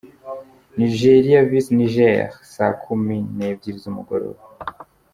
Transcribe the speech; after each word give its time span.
Nigeria 0.79 1.39
vs 1.49 1.67
Niger: 1.77 2.31
saa 2.53 2.73
kumi 2.83 3.17
n’ebyiri 3.35 3.77
z’umugoroba. 3.83 4.41